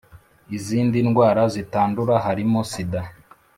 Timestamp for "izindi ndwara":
0.57-1.43